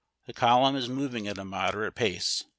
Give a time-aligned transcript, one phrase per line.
[0.25, 2.43] The column is moving at a moderate pace.